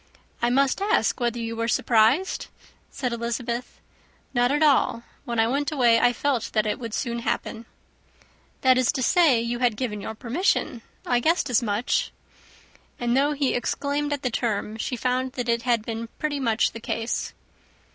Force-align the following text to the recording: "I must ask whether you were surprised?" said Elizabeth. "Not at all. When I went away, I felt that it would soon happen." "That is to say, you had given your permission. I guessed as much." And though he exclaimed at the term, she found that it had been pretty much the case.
"I 0.41 0.49
must 0.49 0.81
ask 0.81 1.19
whether 1.19 1.37
you 1.37 1.55
were 1.55 1.67
surprised?" 1.67 2.47
said 2.89 3.13
Elizabeth. 3.13 3.79
"Not 4.33 4.51
at 4.51 4.63
all. 4.63 5.03
When 5.25 5.39
I 5.39 5.45
went 5.47 5.71
away, 5.71 5.99
I 5.99 6.11
felt 6.11 6.49
that 6.53 6.65
it 6.65 6.79
would 6.79 6.95
soon 6.95 7.19
happen." 7.19 7.67
"That 8.61 8.79
is 8.79 8.91
to 8.93 9.03
say, 9.03 9.39
you 9.39 9.59
had 9.59 9.77
given 9.77 10.01
your 10.01 10.15
permission. 10.15 10.81
I 11.05 11.19
guessed 11.19 11.51
as 11.51 11.61
much." 11.61 12.11
And 12.99 13.15
though 13.15 13.33
he 13.33 13.53
exclaimed 13.53 14.11
at 14.11 14.23
the 14.23 14.31
term, 14.31 14.75
she 14.77 14.95
found 14.95 15.33
that 15.33 15.47
it 15.47 15.61
had 15.61 15.85
been 15.85 16.07
pretty 16.17 16.39
much 16.39 16.71
the 16.71 16.79
case. 16.79 17.35